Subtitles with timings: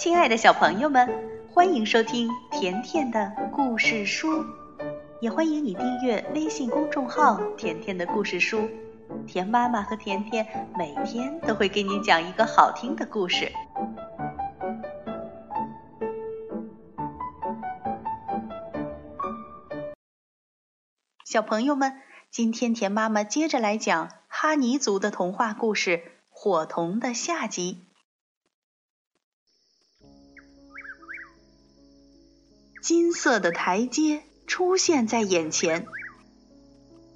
[0.00, 1.06] 亲爱的小朋友们，
[1.52, 4.46] 欢迎收听甜甜的故事书，
[5.20, 8.66] 也欢迎你订阅微信公众号“甜甜的故事书”。
[9.28, 13.52] 甜妈妈和甜甜每天都会给你讲一个好听的故事。
[21.26, 25.98] 小朋友们，今天甜妈妈接着来讲哈尼族的童话故事
[26.30, 27.84] 《火童》的下集。
[32.80, 35.86] 金色的台阶出现在眼前，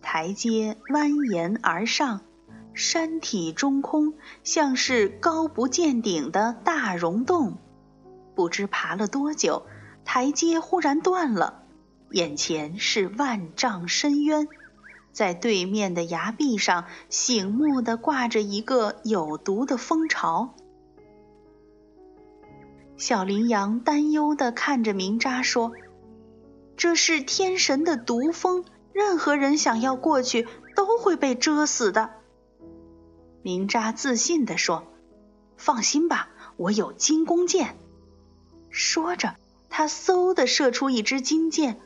[0.00, 2.22] 台阶蜿蜒而上，
[2.72, 7.58] 山体中空，像是高不见顶的大溶洞。
[8.34, 9.66] 不知爬了多久，
[10.04, 11.62] 台阶忽然断了，
[12.10, 14.48] 眼前是万丈深渊，
[15.12, 20.54] 在对面的崖壁上醒目的挂着一个有毒的蜂巢。
[23.00, 25.72] 小羚羊担忧地看着明扎说
[26.76, 32.10] ：“这是天神的毒蜂，任何人想要过去都会被蛰死的。”
[33.40, 34.84] 明扎自信地说
[35.56, 37.74] ：“放心吧，我有金弓箭。”
[38.68, 39.34] 说着，
[39.70, 41.80] 他嗖地射出一支金箭，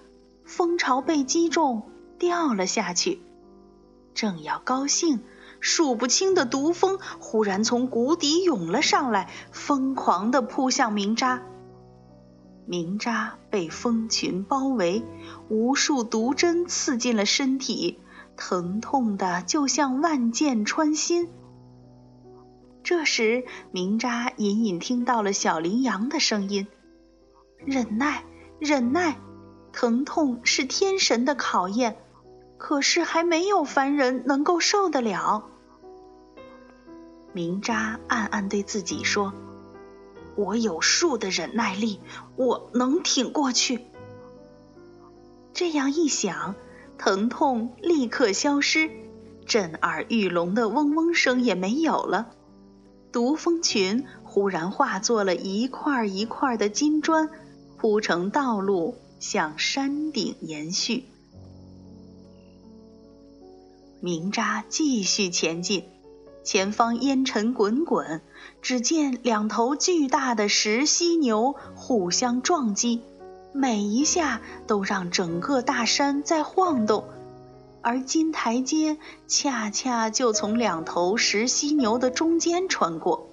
[0.45, 3.23] 蜂巢被击中，掉了下去。
[4.15, 5.21] 正要高兴。
[5.67, 11.41] 数不清的毒蜂忽然从谷底涌了上来，疯狂地扑向明扎。
[12.67, 15.03] 明扎被蜂群包围，
[15.49, 17.99] 无数毒针刺进了身体，
[18.37, 21.31] 疼痛的就像万箭穿心。
[22.83, 26.67] 这时，明扎隐隐听到了小羚羊的声音
[27.65, 28.23] ：“忍耐，
[28.59, 29.17] 忍耐，
[29.73, 31.97] 疼痛是天神的考验，
[32.59, 35.49] 可是还没有凡人能够受得了。”
[37.35, 39.35] 明扎暗暗对自己说
[40.37, 41.99] ：“我有树的忍耐力，
[42.37, 43.81] 我能挺过去。”
[45.53, 46.55] 这样一想，
[46.97, 48.89] 疼痛立刻消失，
[49.47, 52.31] 震耳欲聋的嗡嗡声也没有了。
[53.11, 57.29] 毒蜂群忽然化作了一块一块的金砖，
[57.77, 61.05] 铺成道路向山顶延续。
[64.01, 65.85] 明扎继续前进。
[66.45, 68.21] 前方烟尘滚滚，
[68.61, 73.01] 只见两头巨大的石犀牛互相撞击，
[73.53, 77.05] 每一下都让整个大山在晃动，
[77.81, 83.27] 而金台阶恰恰就从两头石犀牛的中间穿过。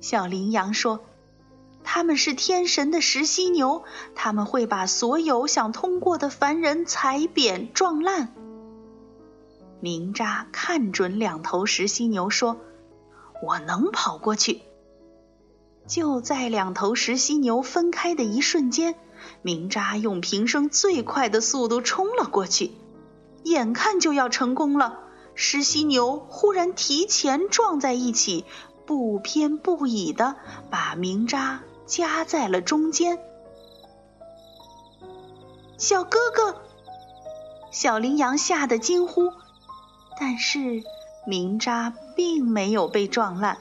[0.00, 1.00] 小羚羊说
[1.82, 3.82] ：“他们是天神的石犀牛，
[4.14, 8.32] 他们会把所有想通过的凡人踩扁、撞烂。”
[9.86, 12.56] 明扎看准两头石犀牛，说
[13.40, 14.62] ：“我能跑过去。”
[15.86, 18.96] 就在两头石犀牛分开的一瞬间，
[19.42, 22.72] 明扎用平生最快的速度冲了过去。
[23.44, 24.98] 眼看就要成功了，
[25.36, 28.44] 石犀牛忽然提前撞在一起，
[28.86, 30.34] 不偏不倚的
[30.68, 33.20] 把明扎夹在了中间。
[35.78, 36.60] 小哥哥，
[37.70, 39.30] 小羚羊吓得惊呼。
[40.18, 40.82] 但是，
[41.26, 43.58] 明扎并没有被撞烂。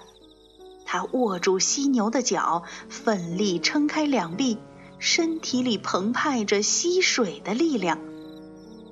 [0.86, 4.58] 他握住犀牛的脚，奋力撑开两臂，
[5.00, 8.00] 身体里澎湃着吸水的力量。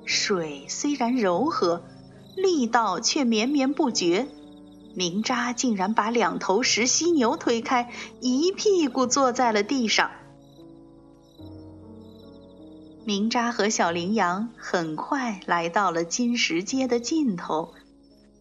[0.04, 1.82] 水虽然柔和，
[2.36, 4.26] 力道却绵绵不绝。
[4.94, 10.10] 明扎竟然把两头石犀牛推开，一屁股坐在了地上。
[13.06, 17.74] 明扎和小羚羊很快来到了金石街的尽头，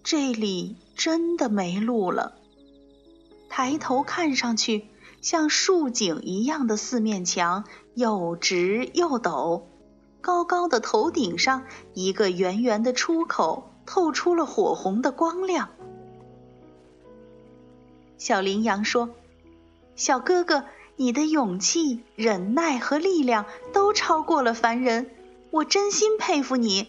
[0.06, 2.36] 这里真的没路了。
[3.50, 4.88] 抬头看上去，
[5.22, 9.64] 像竖井一样的四面墙又直又陡，
[10.22, 15.70] 高高的头顶上一个圆圆的出口透出了火红的光亮。
[18.18, 19.10] 小羚羊说
[19.98, 20.64] ：“小哥哥。”
[20.96, 25.10] 你的勇气、忍耐和力量都超过了凡人，
[25.50, 26.88] 我真心佩服你。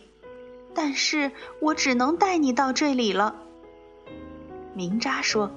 [0.75, 1.31] 但是
[1.61, 3.37] 我只能带你到这里了。
[4.75, 5.53] 明扎说：“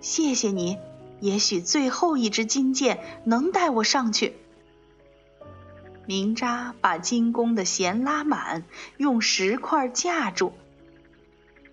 [0.00, 0.78] 谢谢你，
[1.20, 4.36] 也许最后一支金箭能带我上去。”
[6.06, 8.64] 明扎把金弓的弦拉满，
[8.96, 10.52] 用石块架住，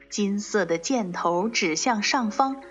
[0.10, 2.62] 金色的箭头指向上方。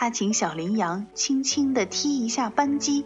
[0.00, 3.04] 他请小羚羊轻轻地踢一下扳机，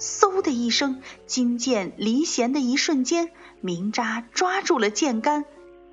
[0.00, 3.30] 嗖的一声，金箭离弦的一瞬间，
[3.60, 5.44] 明扎抓住了箭杆，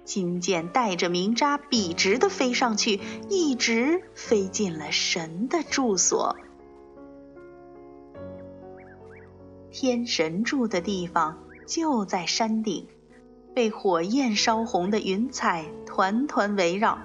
[0.05, 2.99] 金箭带着明渣笔直的飞上去，
[3.29, 6.35] 一直飞进了神的住所。
[9.69, 11.37] 天神住的地方
[11.67, 12.87] 就在山顶，
[13.53, 16.97] 被火焰烧红的云彩团团围绕。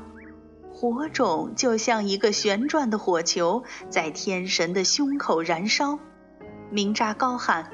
[0.75, 6.01] 火种就像一个旋转的火球，在天神的胸口燃烧。
[6.69, 7.71] 明扎高喊：“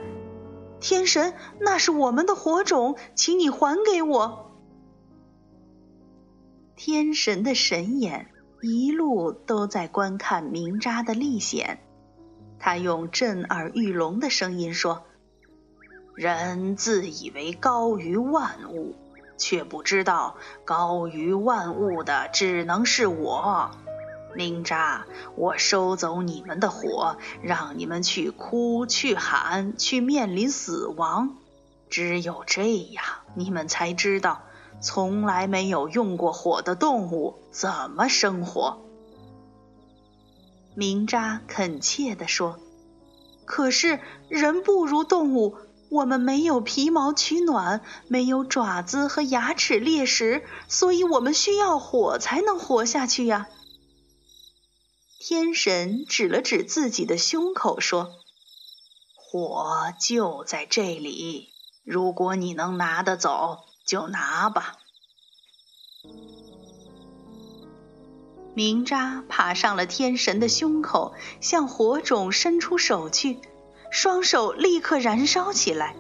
[0.81, 4.51] 天神，那是我们的火种，请你还给我！”
[6.77, 8.27] 天神的神眼
[8.61, 11.79] 一路都在观看明扎的历险，
[12.59, 15.05] 他用震耳欲聋的声音说
[16.15, 18.95] ：“人自以为高于万物。”
[19.41, 23.71] 却不知道高于万物的只能是我，
[24.37, 31.37] 明扎，我收走你们的火，让你们去哭、去喊、去面临死亡。
[31.89, 33.05] 只有这样，
[33.35, 34.43] 你们才知道
[34.81, 38.79] 从来没有用过火的动物怎么生活。
[40.75, 42.61] 明扎恳切地说
[43.45, 43.99] ：“可是
[44.29, 45.57] 人不如动物。”
[45.91, 53.49] 我们没有皮毛取暖，没有爪子和牙齿猎食，所以我们需要火才能活下去呀。
[55.19, 58.13] 天神指了指自己的胸口说
[59.17, 61.49] ：“火就在这里，
[61.85, 64.77] 如果你能拿得走，就拿吧。”
[68.55, 73.41] 明扎爬上了天神的胸口，向火种伸出手去。
[73.91, 75.97] 双手立刻燃烧起来，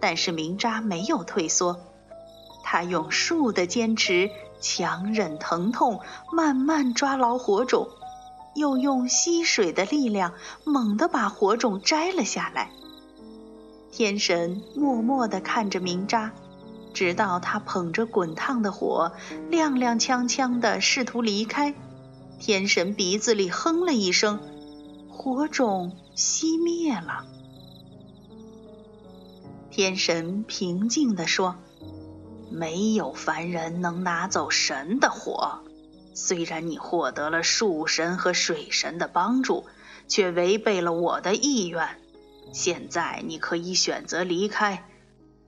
[0.00, 1.78] 但是明扎没有退缩，
[2.64, 4.30] 他用树的坚持
[4.60, 6.00] 强忍疼痛，
[6.32, 7.88] 慢慢抓牢火种，
[8.54, 10.32] 又用吸水的力量
[10.64, 12.70] 猛地把火种摘了下来。
[13.90, 16.32] 天神默默地看着明扎，
[16.94, 19.12] 直到他捧着滚烫的火，
[19.50, 21.74] 踉踉跄跄地试图离开，
[22.40, 24.40] 天神鼻子里哼了一声，
[25.12, 25.96] 火种。
[26.14, 27.24] 熄灭了。
[29.70, 31.56] 天神平静地说
[32.52, 35.60] ：“没有凡人能拿走神的火。
[36.12, 39.64] 虽然你获得了树神和水神的帮助，
[40.06, 41.88] 却违背了我的意愿。
[42.52, 44.86] 现在你可以选择离开，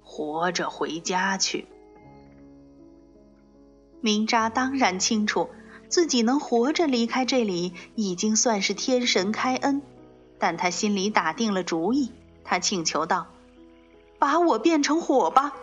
[0.03, 1.67] 活着回家去。”
[4.01, 5.51] 明扎当然清楚，
[5.89, 9.83] 自己能活着离开这里，已经算是天神开恩。
[10.39, 12.11] 但他心里打定了主意，
[12.45, 13.27] 他请求道
[14.19, 15.55] ：“把我变成火吧！”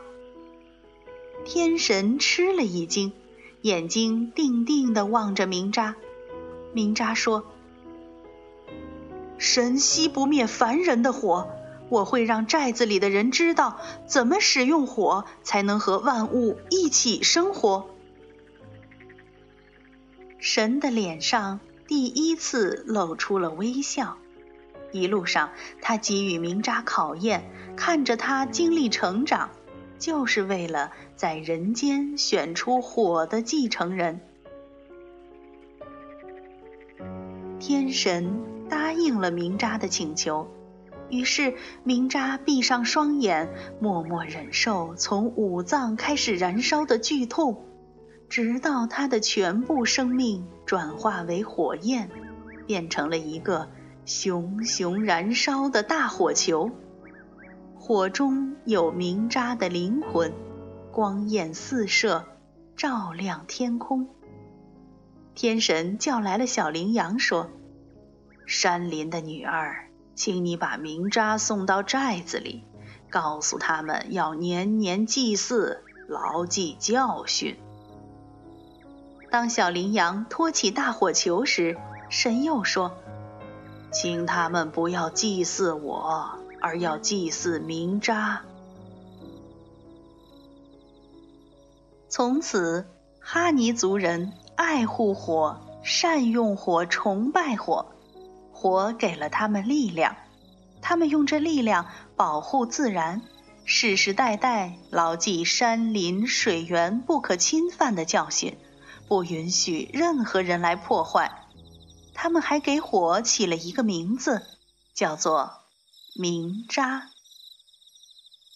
[1.45, 3.11] 天神吃了一惊，
[3.61, 5.95] 眼睛定定地望着明扎。
[6.73, 7.43] 明扎说
[9.37, 11.49] ：“神熄不灭凡人的火，
[11.89, 13.77] 我会让寨子里的人知道
[14.07, 17.87] 怎么使用火，才能和万物一起生活。”
[20.41, 24.17] 神的脸上第一次露出了微笑。
[24.91, 25.51] 一路上，
[25.81, 27.43] 他给予明扎考验，
[27.77, 29.51] 看着他经历成长，
[29.99, 34.19] 就是为了在人间选出火的继承人。
[37.59, 40.49] 天神答应了明扎的请求，
[41.11, 41.53] 于是
[41.83, 47.63] 明扎闭上双眼，默默忍受从五脏开始燃烧的剧痛，
[48.31, 52.09] 直到他的全部生命转化为火焰，
[52.65, 53.67] 变成了一个。
[54.05, 56.71] 熊熊燃烧的大火球，
[57.77, 60.33] 火中有明扎的灵魂，
[60.91, 62.25] 光焰四射，
[62.75, 64.07] 照亮天空。
[65.35, 67.49] 天神叫来了小羚羊，说
[68.47, 72.63] ：“山林的女儿，请你把明扎送到寨子里，
[73.09, 77.57] 告诉他们要年年祭祀，牢记教训。”
[79.31, 81.77] 当小羚羊托起大火球时，
[82.09, 82.91] 神又说。
[83.93, 88.41] 请他们不要祭祀我，而要祭祀明扎。
[92.09, 92.85] 从此，
[93.21, 97.85] 哈尼族人爱护火，善用火，崇拜火。
[98.51, 100.15] 火给了他们力量，
[100.81, 103.21] 他们用这力量保护自然，
[103.65, 108.55] 世世代代牢记山林水源不可侵犯的教训，
[109.11, 111.45] 不允许任何人来破坏。
[112.13, 114.41] 他们还给火起了一个名字，
[114.93, 115.51] 叫做
[116.15, 117.09] 明扎。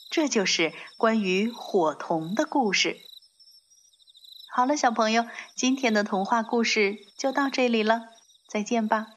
[0.10, 3.02] 这就是关于火童的故事。
[4.48, 5.26] 好了，小朋友，
[5.58, 8.04] 今天的童话故事就到这里了，
[8.48, 9.15] 再见吧。